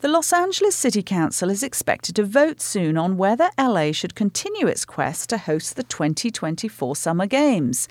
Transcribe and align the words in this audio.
The 0.00 0.06
Los 0.06 0.32
Angeles 0.32 0.76
City 0.76 1.02
Council 1.02 1.50
is 1.50 1.64
expected 1.64 2.14
to 2.14 2.22
vote 2.22 2.60
soon 2.60 2.96
on 2.96 3.16
whether 3.16 3.50
LA 3.58 3.90
should 3.90 4.14
continue 4.14 4.68
its 4.68 4.84
quest 4.84 5.28
to 5.30 5.38
host 5.38 5.74
the 5.74 5.82
2024 5.82 6.94
Summer 6.94 7.26
Games. 7.26 7.88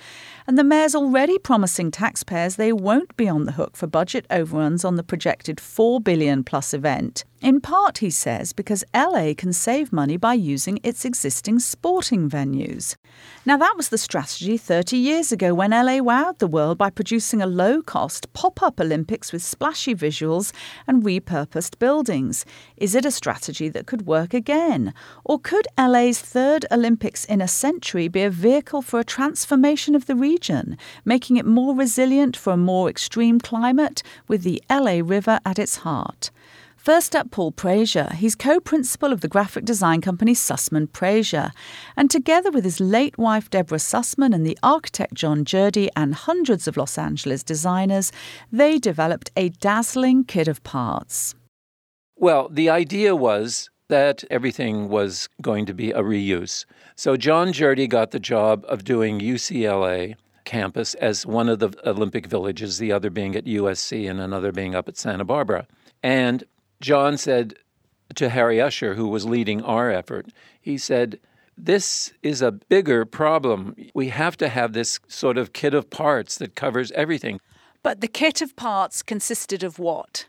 And 0.47 0.57
the 0.57 0.63
mayor's 0.63 0.95
already 0.95 1.37
promising 1.37 1.91
taxpayers 1.91 2.55
they 2.55 2.71
won't 2.71 3.17
be 3.17 3.27
on 3.27 3.43
the 3.43 3.51
hook 3.51 3.75
for 3.75 3.87
budget 3.87 4.25
overruns 4.31 4.85
on 4.85 4.95
the 4.95 5.03
projected 5.03 5.59
4 5.59 5.99
billion 5.99 6.45
plus 6.45 6.73
event. 6.73 7.25
In 7.39 7.61
part, 7.61 7.99
he 7.99 8.09
says, 8.09 8.51
because 8.51 8.83
LA 8.95 9.33
can 9.37 9.53
save 9.53 9.93
money 9.93 10.17
by 10.17 10.33
using 10.33 10.79
its 10.81 11.05
existing 11.05 11.59
sporting 11.59 12.27
venues. 12.27 12.95
Now, 13.45 13.57
that 13.57 13.75
was 13.77 13.89
the 13.89 13.97
strategy 13.99 14.57
30 14.57 14.97
years 14.97 15.31
ago 15.31 15.53
when 15.53 15.69
LA 15.69 15.99
wowed 15.99 16.39
the 16.39 16.47
world 16.47 16.79
by 16.79 16.89
producing 16.89 17.39
a 17.39 17.45
low 17.45 17.83
cost 17.83 18.33
pop 18.33 18.63
up 18.63 18.79
Olympics 18.79 19.31
with 19.31 19.43
splashy 19.43 19.93
visuals 19.93 20.51
and 20.87 21.03
repurposed 21.03 21.77
buildings. 21.77 22.43
Is 22.75 22.95
it 22.95 23.05
a 23.05 23.11
strategy 23.11 23.69
that 23.69 23.85
could 23.85 24.07
work 24.07 24.33
again? 24.33 24.91
Or 25.23 25.39
could 25.39 25.67
LA's 25.77 26.19
third 26.19 26.65
Olympics 26.71 27.23
in 27.23 27.39
a 27.39 27.47
century 27.47 28.07
be 28.07 28.23
a 28.23 28.31
vehicle 28.31 28.81
for 28.81 28.99
a 28.99 29.05
transformation 29.05 29.93
of 29.93 30.07
the 30.07 30.15
region, 30.15 30.75
making 31.05 31.37
it 31.37 31.45
more 31.45 31.75
resilient 31.75 32.35
for 32.35 32.53
a 32.53 32.57
more 32.57 32.89
extreme 32.89 33.39
climate 33.39 34.01
with 34.27 34.41
the 34.41 34.59
LA 34.71 35.01
River 35.03 35.39
at 35.45 35.59
its 35.59 35.77
heart? 35.77 36.31
First 36.87 37.17
up, 37.17 37.31
Paul 37.31 37.51
Prejza. 37.51 38.13
He's 38.13 38.33
co 38.33 38.61
principal 38.61 39.11
of 39.11 39.19
the 39.19 39.27
graphic 39.27 39.65
design 39.65 39.99
company 39.99 40.33
Sussman 40.33 40.87
Prejza. 40.87 41.51
And 41.97 42.09
together 42.09 42.49
with 42.49 42.63
his 42.63 42.79
late 42.79 43.17
wife 43.17 43.49
Deborah 43.49 43.77
Sussman 43.77 44.33
and 44.33 44.47
the 44.47 44.57
architect 44.63 45.13
Jon 45.13 45.43
Jerde 45.43 45.89
and 45.97 46.15
hundreds 46.15 46.65
of 46.65 46.77
Los 46.77 46.97
Angeles 46.97 47.43
designers, 47.43 48.13
they 48.53 48.79
developed 48.79 49.31
a 49.35 49.49
dazzling 49.49 50.23
kit 50.23 50.47
of 50.47 50.63
parts. 50.63 51.35
Well, 52.15 52.47
the 52.47 52.69
idea 52.69 53.17
was 53.17 53.69
that 53.89 54.23
everything 54.31 54.87
was 54.87 55.27
going 55.41 55.65
to 55.65 55.73
be 55.73 55.91
a 55.91 56.01
reuse. 56.01 56.63
So 56.95 57.17
Jon 57.17 57.51
Jerde 57.51 57.89
got 57.89 58.11
the 58.11 58.19
job 58.21 58.63
of 58.69 58.85
doing 58.85 59.19
UCLA 59.19 60.15
campus 60.45 60.93
as 60.93 61.25
one 61.25 61.49
of 61.49 61.59
the 61.59 61.73
Olympic 61.85 62.27
villages, 62.27 62.77
the 62.77 62.93
other 62.93 63.09
being 63.09 63.35
at 63.35 63.43
USC 63.43 64.09
and 64.09 64.21
another 64.21 64.53
being 64.53 64.73
up 64.73 64.87
at 64.87 64.95
Santa 64.95 65.25
Barbara. 65.25 65.67
And 66.01 66.45
Jon 66.79 67.17
said 67.17 67.55
to 68.15 68.29
Harry 68.29 68.61
Usher, 68.61 68.95
who 68.95 69.07
was 69.07 69.25
leading 69.25 69.61
our 69.63 69.91
effort, 69.91 70.27
he 70.61 70.77
said, 70.77 71.19
This 71.57 72.13
is 72.23 72.41
a 72.41 72.51
bigger 72.51 73.05
problem. 73.05 73.75
We 73.93 74.09
have 74.09 74.37
to 74.37 74.49
have 74.49 74.73
this 74.73 74.99
sort 75.07 75.37
of 75.37 75.53
kit 75.53 75.73
of 75.73 75.89
parts 75.89 76.37
that 76.37 76.55
covers 76.55 76.91
everything. 76.93 77.39
But 77.83 78.01
the 78.01 78.07
kit 78.07 78.41
of 78.41 78.55
parts 78.55 79.01
consisted 79.01 79.63
of 79.63 79.79
what? 79.79 80.27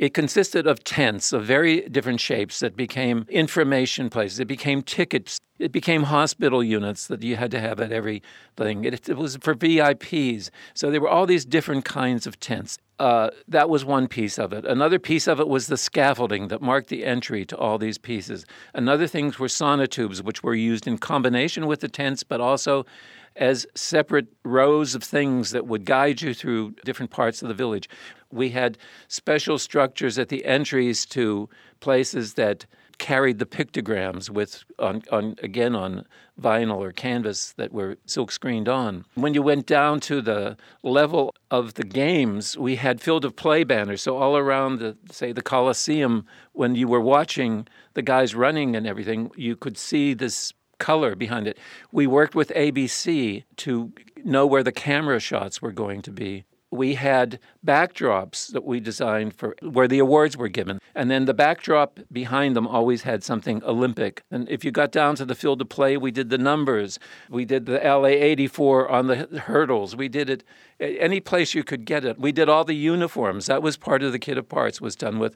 It 0.00 0.14
consisted 0.14 0.66
of 0.66 0.82
tents 0.82 1.30
of 1.30 1.44
very 1.44 1.82
different 1.82 2.20
shapes 2.20 2.60
that 2.60 2.74
became 2.74 3.26
information 3.28 4.08
places. 4.08 4.40
It 4.40 4.48
became 4.48 4.80
tickets. 4.80 5.38
It 5.58 5.72
became 5.72 6.04
hospital 6.04 6.64
units 6.64 7.06
that 7.08 7.22
you 7.22 7.36
had 7.36 7.50
to 7.50 7.60
have 7.60 7.80
at 7.80 7.92
every 7.92 8.22
thing. 8.56 8.84
It, 8.84 9.10
it 9.10 9.18
was 9.18 9.36
for 9.36 9.54
VIPs. 9.54 10.48
So 10.72 10.90
there 10.90 11.02
were 11.02 11.10
all 11.10 11.26
these 11.26 11.44
different 11.44 11.84
kinds 11.84 12.26
of 12.26 12.40
tents. 12.40 12.78
Uh, 12.98 13.28
that 13.46 13.68
was 13.68 13.84
one 13.84 14.08
piece 14.08 14.38
of 14.38 14.54
it. 14.54 14.64
Another 14.64 14.98
piece 14.98 15.26
of 15.26 15.38
it 15.38 15.48
was 15.48 15.66
the 15.66 15.76
scaffolding 15.76 16.48
that 16.48 16.62
marked 16.62 16.88
the 16.88 17.04
entry 17.04 17.44
to 17.44 17.56
all 17.58 17.76
these 17.76 17.98
pieces. 17.98 18.46
Another 18.72 19.06
things 19.06 19.38
were 19.38 19.48
sonotubes, 19.48 20.22
which 20.22 20.42
were 20.42 20.54
used 20.54 20.86
in 20.86 20.96
combination 20.96 21.66
with 21.66 21.80
the 21.80 21.88
tents, 21.88 22.22
but 22.22 22.40
also 22.40 22.86
as 23.36 23.66
separate 23.74 24.26
rows 24.44 24.94
of 24.94 25.02
things 25.02 25.50
that 25.50 25.66
would 25.66 25.84
guide 25.84 26.20
you 26.20 26.34
through 26.34 26.74
different 26.84 27.10
parts 27.10 27.42
of 27.42 27.48
the 27.48 27.54
village. 27.54 27.88
We 28.30 28.50
had 28.50 28.78
special 29.08 29.58
structures 29.58 30.18
at 30.18 30.28
the 30.28 30.44
entries 30.44 31.06
to 31.06 31.48
places 31.80 32.34
that 32.34 32.66
carried 33.00 33.38
the 33.38 33.46
pictograms 33.46 34.28
with 34.28 34.62
on, 34.78 35.02
on 35.10 35.34
again 35.42 35.74
on 35.74 36.04
vinyl 36.38 36.76
or 36.76 36.92
canvas 36.92 37.54
that 37.56 37.72
were 37.72 37.96
silk 38.04 38.30
screened 38.30 38.68
on. 38.68 39.06
When 39.14 39.32
you 39.32 39.42
went 39.42 39.66
down 39.66 40.00
to 40.00 40.20
the 40.20 40.56
level 40.82 41.34
of 41.50 41.74
the 41.74 41.82
games, 41.82 42.58
we 42.58 42.76
had 42.76 43.00
field 43.00 43.24
of 43.24 43.34
play 43.36 43.64
banners. 43.64 44.02
So 44.02 44.18
all 44.18 44.36
around 44.36 44.80
the 44.80 44.98
say 45.10 45.32
the 45.32 45.42
Coliseum, 45.42 46.26
when 46.52 46.74
you 46.74 46.86
were 46.86 47.00
watching 47.00 47.66
the 47.94 48.02
guys 48.02 48.34
running 48.34 48.76
and 48.76 48.86
everything, 48.86 49.30
you 49.34 49.56
could 49.56 49.78
see 49.78 50.12
this 50.12 50.52
color 50.80 51.14
behind 51.14 51.46
it. 51.46 51.56
We 51.92 52.08
worked 52.08 52.34
with 52.34 52.50
ABC 52.56 53.44
to 53.58 53.92
know 54.24 54.46
where 54.46 54.64
the 54.64 54.72
camera 54.72 55.20
shots 55.20 55.62
were 55.62 55.72
going 55.72 56.02
to 56.02 56.10
be. 56.10 56.44
We 56.72 56.94
had 56.94 57.40
backdrops 57.66 58.52
that 58.52 58.64
we 58.64 58.78
designed 58.78 59.34
for 59.34 59.56
where 59.60 59.88
the 59.88 59.98
awards 59.98 60.36
were 60.36 60.48
given. 60.48 60.78
And 60.94 61.10
then 61.10 61.24
the 61.24 61.34
backdrop 61.34 61.98
behind 62.12 62.54
them 62.54 62.66
always 62.66 63.02
had 63.02 63.24
something 63.24 63.60
Olympic. 63.64 64.22
And 64.30 64.48
if 64.48 64.64
you 64.64 64.70
got 64.70 64.92
down 64.92 65.16
to 65.16 65.24
the 65.24 65.34
field 65.34 65.60
of 65.60 65.68
play, 65.68 65.96
we 65.96 66.12
did 66.12 66.30
the 66.30 66.38
numbers. 66.38 67.00
We 67.28 67.44
did 67.44 67.66
the 67.66 67.80
LA 67.82 68.06
84 68.06 68.88
on 68.88 69.08
the 69.08 69.16
hurdles. 69.16 69.96
We 69.96 70.08
did 70.08 70.30
it 70.30 70.44
any 70.78 71.18
place 71.18 71.54
you 71.54 71.64
could 71.64 71.84
get 71.84 72.04
it. 72.04 72.20
We 72.20 72.30
did 72.30 72.48
all 72.48 72.64
the 72.64 72.74
uniforms. 72.74 73.46
That 73.46 73.62
was 73.62 73.76
part 73.76 74.04
of 74.04 74.12
the 74.12 74.20
kit 74.20 74.38
of 74.38 74.48
parts 74.48 74.80
was 74.80 74.94
done 74.94 75.18
with 75.18 75.34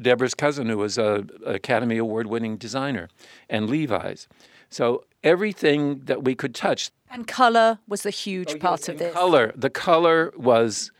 Deborah's 0.00 0.34
cousin, 0.34 0.68
who 0.68 0.78
was 0.78 0.96
a 0.96 1.24
Academy 1.44 1.98
Award 1.98 2.28
winning 2.28 2.56
designer, 2.56 3.08
and 3.50 3.68
Levi's. 3.68 4.28
So 4.70 5.04
everything 5.24 6.00
that 6.04 6.24
we 6.24 6.34
could 6.34 6.54
touch. 6.54 6.90
And 7.10 7.26
color 7.26 7.78
was 7.86 8.04
a 8.04 8.10
huge 8.10 8.54
oh, 8.54 8.58
part 8.58 8.80
yes, 8.80 8.88
of 8.88 8.98
this. 8.98 9.14
Color. 9.14 9.52
The 9.56 9.70
color 9.70 10.32
was, 10.36 10.90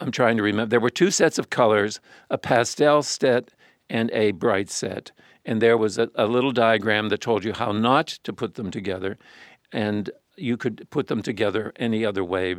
I'm 0.00 0.12
trying 0.12 0.36
to 0.36 0.42
remember, 0.42 0.70
there 0.70 0.80
were 0.80 0.90
two 0.90 1.10
sets 1.10 1.38
of 1.38 1.50
colors 1.50 2.00
a 2.30 2.38
pastel 2.38 3.02
set 3.02 3.50
and 3.90 4.10
a 4.12 4.32
bright 4.32 4.70
set. 4.70 5.10
And 5.44 5.62
there 5.62 5.78
was 5.78 5.98
a, 5.98 6.10
a 6.14 6.26
little 6.26 6.52
diagram 6.52 7.08
that 7.08 7.20
told 7.20 7.44
you 7.44 7.52
how 7.52 7.72
not 7.72 8.06
to 8.06 8.32
put 8.32 8.54
them 8.54 8.70
together. 8.70 9.18
And 9.72 10.10
you 10.36 10.56
could 10.56 10.88
put 10.90 11.08
them 11.08 11.22
together 11.22 11.72
any 11.76 12.04
other 12.04 12.24
way. 12.24 12.56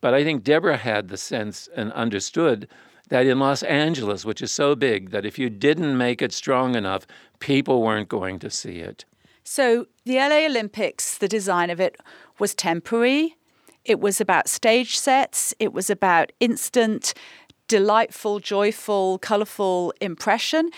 But 0.00 0.14
I 0.14 0.24
think 0.24 0.44
Deborah 0.44 0.76
had 0.76 1.08
the 1.08 1.16
sense 1.16 1.68
and 1.74 1.92
understood 1.92 2.68
that 3.08 3.26
in 3.26 3.40
Los 3.40 3.62
Angeles, 3.64 4.24
which 4.24 4.40
is 4.40 4.52
so 4.52 4.74
big, 4.76 5.10
that 5.10 5.26
if 5.26 5.38
you 5.38 5.50
didn't 5.50 5.98
make 5.98 6.22
it 6.22 6.32
strong 6.32 6.76
enough, 6.76 7.06
people 7.40 7.82
weren't 7.82 8.08
going 8.08 8.38
to 8.38 8.50
see 8.50 8.78
it. 8.78 9.04
So, 9.44 9.86
the 10.04 10.16
LA 10.16 10.46
Olympics, 10.46 11.18
the 11.18 11.28
design 11.28 11.70
of 11.70 11.80
it 11.80 11.96
was 12.38 12.54
temporary. 12.54 13.36
It 13.84 14.00
was 14.00 14.20
about 14.20 14.48
stage 14.48 14.98
sets. 14.98 15.54
It 15.58 15.72
was 15.72 15.90
about 15.90 16.32
instant, 16.40 17.14
delightful, 17.68 18.40
joyful, 18.40 19.18
colourful 19.18 19.94
impression. 20.00 20.70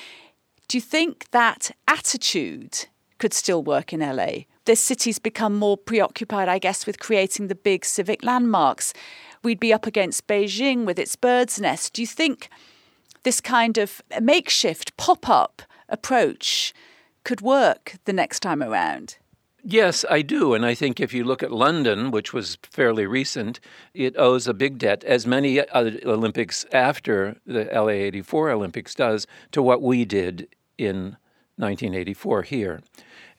Do 0.69 0.77
you 0.77 0.83
think 0.83 1.31
that 1.33 1.71
attitude 1.89 2.87
could 3.19 3.35
still 3.35 3.63
work 3.63 3.93
in 3.93 4.01
LA? 4.01 4.45
This 4.65 4.81
city's 4.81 5.19
become 5.19 5.57
more 5.59 5.77
preoccupied, 5.77 6.49
I 6.49 6.59
guess, 6.59 6.87
with 6.87 7.01
creating 7.01 7.49
the 7.49 7.55
big 7.55 7.85
civic 7.85 8.23
landmarks. 8.23 8.95
We'd 9.43 9.59
be 9.59 9.73
up 9.73 9.87
against 9.87 10.29
Beijing 10.29 10.85
with 10.85 10.99
its 10.99 11.17
bird's 11.17 11.61
nest. 11.61 11.95
Do 11.95 12.03
you 12.03 12.07
think 12.07 12.49
this 13.25 13.41
kind 13.41 13.77
of 13.77 14.01
makeshift 14.21 14.97
pop 14.97 15.29
up 15.29 15.63
approach 15.89 16.73
could 17.25 17.41
work 17.41 17.97
the 18.05 18.13
next 18.13 18.41
time 18.41 18.63
around? 18.63 19.19
Yes, 19.65 20.05
I 20.11 20.23
do. 20.23 20.55
And 20.55 20.67
I 20.67 20.75
think 20.75 20.99
if 20.99 21.15
you 21.15 21.23
look 21.23 21.43
at 21.43 21.53
London, 21.53 22.11
which 22.11 22.33
was 22.33 22.59
fairly 22.63 23.07
recent, 23.07 23.61
it 23.95 24.17
owes 24.19 24.49
a 24.49 24.55
big 24.55 24.77
debt, 24.79 25.05
as 25.05 25.25
many 25.25 25.67
other 25.69 26.01
Olympics 26.05 26.67
after 26.73 27.37
the 27.47 27.69
LA 27.73 27.89
84 27.89 28.51
Olympics 28.51 28.95
does, 28.95 29.27
to 29.53 29.63
what 29.63 29.81
we 29.81 30.05
did 30.05 30.49
in 30.79 31.17
1984 31.57 32.43
here. 32.43 32.81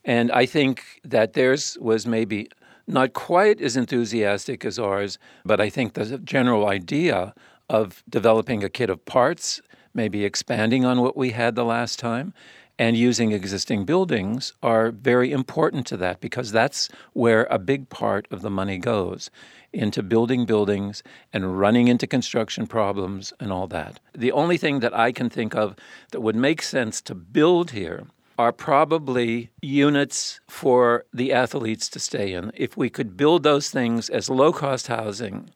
And 0.06 0.32
I 0.32 0.46
think 0.46 1.02
that 1.04 1.34
theirs 1.34 1.78
was 1.82 2.08
maybe 2.08 2.48
not 2.88 3.14
quite 3.14 3.62
as 3.62 3.76
enthusiastic 3.76 4.64
as 4.64 4.80
ours, 4.80 5.18
but 5.44 5.60
I 5.60 5.70
think 5.70 5.94
the 5.94 6.18
general 6.18 6.68
idea 6.68 7.34
of 7.70 8.04
developing 8.10 8.64
a 8.64 8.70
kit 8.70 8.90
of 8.90 9.06
parts, 9.06 9.62
maybe 9.94 10.24
expanding 10.24 10.86
on 10.86 11.02
what 11.02 11.18
we 11.18 11.32
had 11.32 11.56
the 11.56 11.66
last 11.66 12.00
time, 12.00 12.34
and 12.84 12.98
using 12.98 13.32
existing 13.32 13.86
buildings 13.86 14.52
are 14.62 14.92
very 14.92 15.32
important 15.32 15.88
to 15.88 15.96
that 15.96 16.20
because 16.20 16.52
that's 16.52 16.90
where 17.14 17.48
a 17.50 17.58
big 17.58 17.88
part 17.88 18.28
of 18.30 18.42
the 18.42 18.50
money 18.50 18.78
goes 18.78 19.32
into 19.72 20.04
building 20.04 20.46
buildings 20.46 21.02
and 21.32 21.58
running 21.58 21.88
into 21.88 22.06
construction 22.06 22.68
problems 22.68 23.32
and 23.40 23.54
all 23.54 23.68
that. 23.68 24.02
The 24.14 24.34
only 24.34 24.58
thing 24.58 24.82
that 24.82 24.94
I 24.94 25.14
can 25.14 25.30
think 25.30 25.56
of 25.56 25.78
that 26.12 26.20
would 26.20 26.36
make 26.36 26.62
sense 26.62 27.02
to 27.04 27.16
build 27.16 27.72
here 27.72 28.08
are 28.38 28.52
probably 28.52 29.50
units 29.62 30.42
for 30.50 31.06
the 31.14 31.32
athletes 31.32 31.88
to 31.88 32.00
stay 32.00 32.34
in. 32.34 32.52
If 32.54 32.76
we 32.76 32.90
could 32.90 33.16
build 33.16 33.44
those 33.44 33.70
things 33.70 34.10
as 34.10 34.30
low 34.30 34.52
cost 34.52 34.88
housing, 34.88 35.52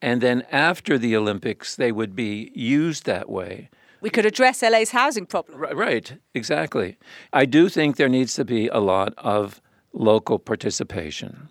and 0.00 0.22
then 0.22 0.44
after 0.50 0.96
the 0.96 1.14
Olympics, 1.14 1.76
they 1.76 1.92
would 1.92 2.16
be 2.16 2.50
used 2.54 3.04
that 3.04 3.28
way 3.28 3.68
we 4.00 4.10
could 4.10 4.26
address 4.26 4.62
LA's 4.62 4.90
housing 4.90 5.26
problem. 5.26 5.58
Right, 5.58 6.12
exactly. 6.34 6.96
I 7.32 7.44
do 7.44 7.68
think 7.68 7.96
there 7.96 8.08
needs 8.08 8.34
to 8.34 8.44
be 8.44 8.68
a 8.68 8.78
lot 8.78 9.14
of 9.18 9.60
local 9.92 10.38
participation. 10.38 11.48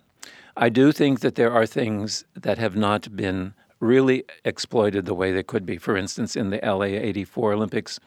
I 0.56 0.68
do 0.68 0.92
think 0.92 1.20
that 1.20 1.36
there 1.36 1.52
are 1.52 1.66
things 1.66 2.24
that 2.34 2.58
have 2.58 2.74
not 2.76 3.14
been 3.14 3.54
really 3.80 4.24
exploited 4.44 5.06
the 5.06 5.14
way 5.14 5.32
they 5.32 5.42
could 5.42 5.64
be. 5.64 5.78
For 5.78 5.96
instance, 5.96 6.34
in 6.34 6.50
the 6.50 6.60
LA 6.64 6.86
84 6.86 7.52
Olympics, 7.52 8.00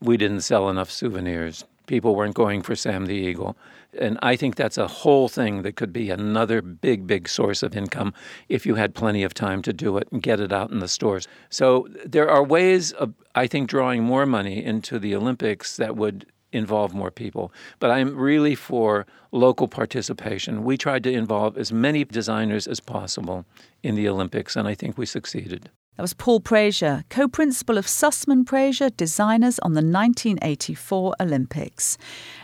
we 0.00 0.16
didn't 0.16 0.42
sell 0.42 0.68
enough 0.68 0.90
souvenirs. 0.90 1.64
People 1.86 2.14
weren't 2.14 2.34
going 2.34 2.62
for 2.62 2.76
Sam 2.76 3.06
the 3.06 3.14
Eagle. 3.14 3.56
And 3.98 4.18
I 4.22 4.36
think 4.36 4.56
that's 4.56 4.78
a 4.78 4.88
whole 4.88 5.28
thing 5.28 5.62
that 5.62 5.76
could 5.76 5.92
be 5.92 6.10
another 6.10 6.60
big, 6.60 7.06
big 7.06 7.28
source 7.28 7.62
of 7.62 7.76
income 7.76 8.12
if 8.48 8.66
you 8.66 8.74
had 8.74 8.94
plenty 8.94 9.22
of 9.22 9.32
time 9.32 9.62
to 9.62 9.72
do 9.72 9.96
it 9.96 10.08
and 10.12 10.22
get 10.22 10.40
it 10.40 10.52
out 10.52 10.70
in 10.70 10.80
the 10.80 10.88
stores. 10.88 11.26
So 11.48 11.88
there 12.04 12.28
are 12.28 12.42
ways 12.42 12.92
of, 12.92 13.14
I 13.34 13.46
think, 13.46 13.68
drawing 13.68 14.02
more 14.02 14.26
money 14.26 14.62
into 14.62 14.98
the 14.98 15.14
Olympics 15.14 15.76
that 15.76 15.96
would 15.96 16.26
involve 16.52 16.94
more 16.94 17.10
people. 17.10 17.52
But 17.78 17.90
I'm 17.90 18.16
really 18.16 18.54
for 18.54 19.06
local 19.32 19.68
participation. 19.68 20.64
We 20.64 20.76
tried 20.76 21.04
to 21.04 21.12
involve 21.12 21.56
as 21.56 21.72
many 21.72 22.04
designers 22.04 22.66
as 22.66 22.80
possible 22.80 23.44
in 23.82 23.94
the 23.94 24.08
Olympics, 24.08 24.56
and 24.56 24.66
I 24.66 24.74
think 24.74 24.96
we 24.96 25.06
succeeded. 25.06 25.70
That 25.96 26.02
was 26.02 26.12
Paul 26.12 26.40
Prejza, 26.42 27.04
co 27.08 27.26
principal 27.26 27.78
of 27.78 27.86
Sussman 27.86 28.44
Prejza 28.44 28.94
Designers 28.94 29.58
on 29.60 29.72
the 29.72 29.80
1984 29.80 31.14
Olympics. 31.18 31.96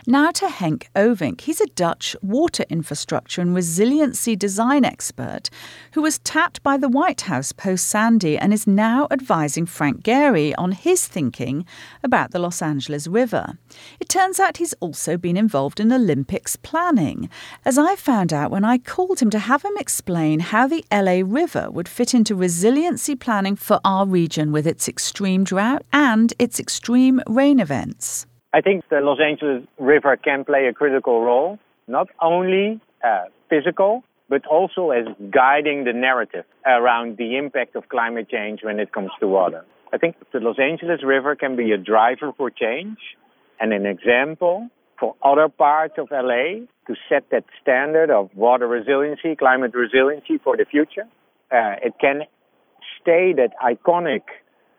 Now 0.07 0.31
to 0.31 0.47
Henk 0.47 0.87
Ovink. 0.95 1.41
He's 1.41 1.61
a 1.61 1.67
Dutch 1.67 2.15
water 2.23 2.65
infrastructure 2.67 3.41
and 3.41 3.53
resiliency 3.53 4.35
design 4.35 4.83
expert 4.83 5.51
who 5.91 6.01
was 6.01 6.17
tapped 6.17 6.63
by 6.63 6.77
the 6.77 6.89
White 6.89 7.21
House 7.21 7.51
post 7.51 7.87
Sandy 7.87 8.39
and 8.39 8.51
is 8.51 8.65
now 8.65 9.07
advising 9.11 9.67
Frank 9.67 10.03
Gehry 10.03 10.55
on 10.57 10.71
his 10.71 11.07
thinking 11.07 11.63
about 12.03 12.31
the 12.31 12.39
Los 12.39 12.59
Angeles 12.59 13.05
River. 13.05 13.59
It 13.99 14.09
turns 14.09 14.39
out 14.39 14.57
he's 14.57 14.73
also 14.79 15.15
been 15.15 15.37
involved 15.37 15.79
in 15.79 15.93
Olympics 15.93 16.55
planning, 16.55 17.29
as 17.65 17.77
I 17.77 17.97
found 17.97 18.33
out 18.33 18.49
when 18.49 18.65
I 18.65 18.79
called 18.79 19.21
him 19.21 19.29
to 19.29 19.37
have 19.37 19.63
him 19.63 19.77
explain 19.77 20.39
how 20.39 20.65
the 20.65 20.83
LA 20.91 21.21
River 21.23 21.69
would 21.69 21.87
fit 21.87 22.15
into 22.15 22.35
resiliency 22.35 23.15
planning 23.15 23.42
planning 23.43 23.55
for 23.57 23.81
our 23.83 24.05
region 24.05 24.53
with 24.53 24.65
its 24.65 24.87
extreme 24.87 25.43
drought 25.43 25.83
and 25.91 26.33
its 26.39 26.61
extreme 26.61 27.19
rain 27.27 27.59
events? 27.59 28.25
I 28.53 28.61
think 28.61 28.85
the 28.89 29.01
Los 29.01 29.19
Angeles 29.19 29.67
River 29.77 30.15
can 30.15 30.45
play 30.45 30.67
a 30.67 30.73
critical 30.73 31.21
role, 31.21 31.59
not 31.85 32.07
only 32.21 32.79
uh, 33.03 33.25
physical, 33.49 34.01
but 34.29 34.45
also 34.47 34.91
as 34.91 35.07
guiding 35.29 35.83
the 35.83 35.91
narrative 35.91 36.45
around 36.65 37.17
the 37.17 37.35
impact 37.35 37.75
of 37.75 37.89
climate 37.89 38.29
change 38.29 38.61
when 38.63 38.79
it 38.79 38.93
comes 38.93 39.11
to 39.19 39.27
water. 39.27 39.65
I 39.91 39.97
think 39.97 40.15
the 40.31 40.39
Los 40.39 40.57
Angeles 40.57 41.01
River 41.03 41.35
can 41.35 41.57
be 41.57 41.73
a 41.73 41.77
driver 41.77 42.31
for 42.37 42.49
change 42.49 42.99
and 43.59 43.73
an 43.73 43.85
example 43.85 44.69
for 44.97 45.15
other 45.21 45.49
parts 45.49 45.95
of 45.97 46.07
LA 46.11 46.63
to 46.87 46.95
set 47.09 47.29
that 47.31 47.43
standard 47.61 48.09
of 48.09 48.29
water 48.35 48.69
resiliency, 48.69 49.35
climate 49.35 49.73
resiliency 49.73 50.37
for 50.41 50.55
the 50.55 50.63
future. 50.63 51.07
Uh, 51.51 51.75
it 51.83 51.93
can 51.99 52.21
stay 53.03 53.33
that 53.33 53.51
iconic 53.61 54.21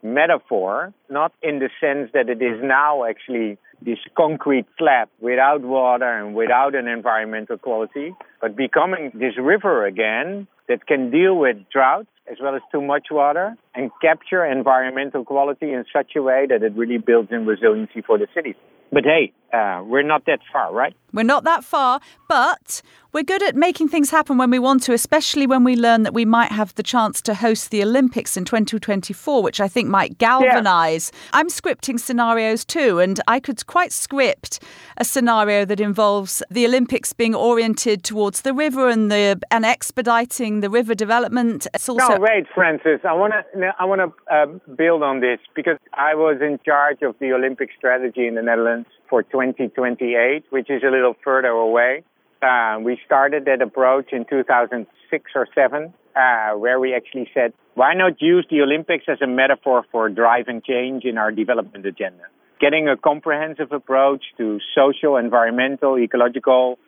metaphor, 0.03 0.93
not 1.09 1.31
in 1.41 1.59
the 1.59 1.69
sense 1.79 2.11
that 2.13 2.29
it 2.29 2.41
is 2.41 2.61
now 2.61 3.05
actually 3.05 3.57
this 3.81 3.99
concrete 4.15 4.65
slab 4.77 5.09
without 5.19 5.61
water 5.61 6.09
and 6.09 6.35
without 6.35 6.75
an 6.75 6.87
environmental 6.87 7.57
quality, 7.57 8.13
but 8.41 8.55
becoming 8.55 9.11
this 9.13 9.37
river 9.37 9.85
again 9.85 10.47
that 10.67 10.85
can 10.87 11.11
deal 11.11 11.35
with 11.37 11.57
drought 11.71 12.07
as 12.31 12.37
well 12.41 12.55
as 12.55 12.61
too 12.71 12.81
much 12.81 13.07
water 13.11 13.55
and 13.75 13.91
capture 14.01 14.45
environmental 14.45 15.23
quality 15.25 15.71
in 15.73 15.85
such 15.91 16.15
a 16.15 16.21
way 16.21 16.45
that 16.49 16.63
it 16.63 16.73
really 16.75 16.97
builds 16.97 17.31
in 17.31 17.45
resiliency 17.45 18.01
for 18.01 18.17
the 18.17 18.27
city. 18.33 18.55
But 18.91 19.03
hey, 19.03 19.33
uh, 19.51 19.83
we're 19.85 20.03
not 20.03 20.25
that 20.25 20.39
far, 20.51 20.73
right? 20.73 20.95
We're 21.11 21.23
not 21.23 21.43
that 21.45 21.63
far, 21.63 22.01
but 22.27 22.81
we're 23.13 23.23
good 23.23 23.41
at 23.41 23.55
making 23.55 23.87
things 23.87 24.09
happen 24.09 24.37
when 24.37 24.51
we 24.51 24.59
want 24.59 24.83
to, 24.83 24.93
especially 24.93 25.47
when 25.47 25.63
we 25.63 25.75
learn 25.75 26.03
that 26.03 26.13
we 26.13 26.25
might 26.25 26.51
have 26.51 26.75
the 26.75 26.83
chance 26.83 27.21
to 27.21 27.33
host 27.33 27.71
the 27.71 27.81
Olympics 27.81 28.35
in 28.35 28.43
2024, 28.43 29.41
which 29.41 29.61
I 29.61 29.69
think 29.69 29.87
might 29.87 30.17
galvanise. 30.17 31.11
Yeah. 31.13 31.29
I'm 31.33 31.47
scripting 31.47 31.99
scenarios 31.99 32.65
too, 32.65 32.99
and 32.99 33.19
I 33.27 33.39
could 33.39 33.65
quite 33.65 33.93
script 33.93 34.61
a 34.97 35.05
scenario 35.05 35.63
that 35.65 35.79
involves 35.79 36.43
the 36.49 36.65
Olympics 36.65 37.13
being 37.13 37.33
oriented 37.33 38.03
towards 38.03 38.41
the 38.41 38.53
river 38.53 38.89
and 38.89 39.09
the 39.09 39.41
and 39.51 39.65
expediting 39.65 40.59
the 40.59 40.69
river 40.69 40.95
development. 40.95 41.67
It's 41.73 41.87
also 41.87 42.15
no, 42.15 42.19
wait, 42.19 42.45
Francis. 42.53 42.99
I 43.07 43.13
want 43.13 43.33
to 43.33 43.57
I 43.79 43.85
want 43.85 44.01
to 44.01 44.33
uh, 44.33 44.45
build 44.75 45.03
on 45.03 45.21
this 45.21 45.39
because 45.55 45.77
I 45.93 46.15
was 46.15 46.37
in 46.41 46.59
charge 46.65 47.01
of 47.01 47.15
the 47.19 47.33
Olympic 47.33 47.69
strategy 47.77 48.27
in 48.27 48.35
the 48.35 48.41
Netherlands 48.41 48.87
for 49.09 49.23
2028, 49.23 50.45
which 50.49 50.69
is 50.69 50.83
a 50.83 50.91
little 50.91 51.15
further 51.23 51.49
away. 51.49 52.03
Uh, 52.41 52.79
we 52.81 52.99
started 53.05 53.45
that 53.45 53.61
approach 53.61 54.11
in 54.11 54.25
2006 54.29 55.31
or 55.35 55.47
7, 55.55 55.93
uh, 56.15 56.51
where 56.57 56.79
we 56.79 56.93
actually 56.93 57.29
said, 57.33 57.53
why 57.75 57.93
not 57.93 58.21
use 58.21 58.45
the 58.49 58.61
Olympics 58.61 59.05
as 59.07 59.21
a 59.21 59.27
metaphor 59.27 59.85
for 59.91 60.09
driving 60.09 60.61
change 60.61 61.03
in 61.03 61.17
our 61.17 61.31
development 61.31 61.85
agenda? 61.85 62.23
Getting 62.59 62.87
a 62.87 62.95
comprehensive 62.95 63.71
approach 63.71 64.23
to 64.37 64.59
social, 64.73 65.17
environmental, 65.17 65.97
ecological, 65.97 66.79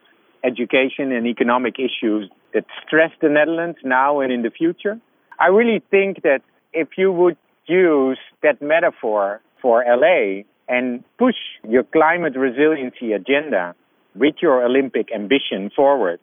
education, 0.44 1.12
and 1.12 1.28
economic 1.28 1.76
issues 1.78 2.30
that 2.54 2.66
stress 2.86 3.12
the 3.22 3.30
Netherlands 3.30 3.78
now 3.84 4.22
and 4.22 4.32
in 4.32 4.44
the 4.44 4.52
future. 4.52 5.00
I 5.40 5.48
really 5.48 5.82
think 5.92 6.24
that 6.24 6.42
if 6.78 6.90
you 6.98 7.12
would 7.12 7.38
use 7.66 8.20
that 8.44 8.62
metaphor 8.62 9.42
for 9.62 9.84
LA 9.84 10.44
and 10.70 11.04
push 11.18 11.36
your 11.68 11.84
climate 11.84 12.36
resiliency 12.36 13.14
agenda 13.14 13.76
with 14.16 14.36
your 14.42 14.64
Olympic 14.64 15.08
ambition 15.14 15.72
forward. 15.76 16.20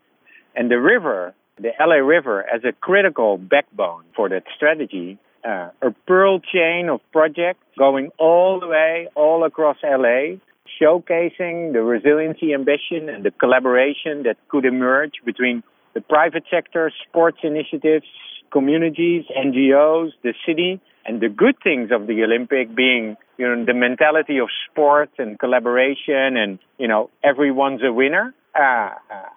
And 0.54 0.70
the 0.70 0.80
river, 0.80 1.34
the 1.58 1.70
LA 1.80 1.96
River, 1.96 2.42
as 2.42 2.62
a 2.64 2.72
critical 2.72 3.38
backbone 3.38 4.04
for 4.14 4.28
that 4.28 4.44
strategy, 4.54 5.18
uh, 5.44 5.70
a 5.82 5.90
pearl 6.06 6.40
chain 6.40 6.88
of 6.88 7.00
projects 7.12 7.64
going 7.76 8.10
all 8.18 8.60
the 8.60 8.66
way, 8.66 9.08
all 9.14 9.44
across 9.44 9.76
LA, 9.82 10.38
showcasing 10.80 11.72
the 11.72 11.82
resiliency 11.82 12.54
ambition 12.54 13.08
and 13.08 13.24
the 13.24 13.30
collaboration 13.30 14.22
that 14.24 14.36
could 14.48 14.64
emerge 14.64 15.12
between 15.24 15.62
the 15.94 16.00
private 16.00 16.44
sector, 16.50 16.90
sports 17.08 17.38
initiatives, 17.42 18.06
communities, 18.54 19.24
NGOs, 19.36 20.12
the 20.22 20.32
city, 20.46 20.80
and 21.04 21.20
the 21.20 21.28
good 21.28 21.56
things 21.62 21.90
of 21.90 22.06
the 22.06 22.22
Olympic 22.22 22.74
being, 22.74 23.16
you 23.36 23.46
know, 23.46 23.64
the 23.64 23.74
mentality 23.74 24.38
of 24.38 24.48
sport 24.70 25.10
and 25.18 25.38
collaboration 25.40 26.36
and, 26.42 26.60
you 26.78 26.88
know, 26.88 27.10
everyone's 27.22 27.82
a 27.82 27.92
winner. 27.92 28.32
Uh, 28.54 28.90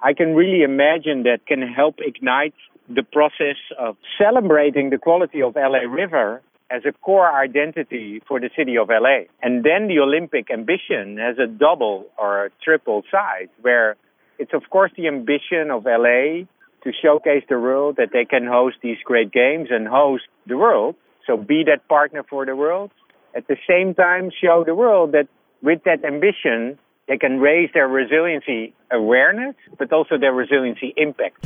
I 0.09 0.13
can 0.15 0.35
really 0.35 0.61
imagine 0.61 1.23
that 1.23 1.47
can 1.47 1.63
help 1.63 1.95
ignite 1.97 2.53
the 2.87 3.01
process 3.01 3.57
of 3.77 3.97
celebrating 4.21 4.91
the 4.91 4.99
quality 4.99 5.41
of 5.41 5.55
LA 5.55 5.83
River 5.89 6.41
as 6.69 6.83
a 6.85 6.91
core 6.91 7.31
identity 7.33 8.21
for 8.27 8.39
the 8.39 8.51
city 8.55 8.77
of 8.77 8.89
LA. 8.89 9.25
And 9.41 9.63
then 9.63 9.87
the 9.87 9.99
Olympic 9.99 10.51
ambition 10.51 11.17
has 11.17 11.39
a 11.39 11.47
double 11.47 12.06
or 12.18 12.45
a 12.45 12.49
triple 12.63 13.03
side 13.11 13.49
where 13.61 13.95
it's 14.37 14.53
of 14.53 14.63
course 14.69 14.92
the 14.95 15.07
ambition 15.07 15.71
of 15.71 15.85
LA 15.85 16.45
to 16.87 16.94
showcase 17.01 17.44
the 17.49 17.59
world 17.59 17.97
that 17.97 18.11
they 18.13 18.23
can 18.23 18.47
host 18.47 18.77
these 18.81 18.97
great 19.03 19.29
games 19.33 19.67
and 19.69 19.87
host 19.87 20.23
the 20.47 20.56
world. 20.56 20.95
So 21.25 21.35
be 21.35 21.65
that 21.65 21.85
partner 21.89 22.23
for 22.23 22.45
the 22.45 22.56
world. 22.56 22.91
At 23.35 23.47
the 23.47 23.57
same 23.67 23.94
time, 23.94 24.31
show 24.41 24.63
the 24.65 24.73
world 24.73 25.11
that 25.11 25.27
with 25.61 25.83
that 25.83 26.06
ambition, 26.06 26.79
they 27.09 27.17
can 27.17 27.39
raise 27.39 27.69
their 27.73 27.89
resiliency 27.89 28.73
awareness, 28.89 29.56
but 29.77 29.91
also 29.91 30.17
their 30.17 30.31
resiliency 30.31 30.94
impact. 30.95 31.45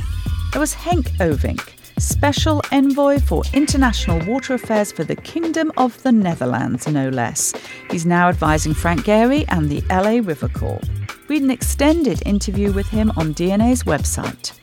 It 0.54 0.58
was 0.58 0.74
Henk 0.74 1.08
Ovink, 1.18 1.60
Special 2.00 2.62
Envoy 2.70 3.18
for 3.18 3.42
International 3.52 4.24
Water 4.30 4.54
Affairs 4.54 4.92
for 4.92 5.02
the 5.02 5.16
Kingdom 5.16 5.72
of 5.76 6.00
the 6.04 6.12
Netherlands, 6.12 6.86
no 6.86 7.08
less. 7.08 7.52
He's 7.90 8.06
now 8.06 8.28
advising 8.28 8.74
Frank 8.74 9.00
Gehry 9.00 9.44
and 9.48 9.68
the 9.68 9.82
LA 9.90 10.24
River 10.24 10.48
Corps. 10.48 10.80
Read 11.28 11.42
an 11.42 11.50
extended 11.50 12.22
interview 12.26 12.72
with 12.72 12.86
him 12.86 13.10
on 13.16 13.34
DnA's 13.34 13.82
website. 13.82 14.61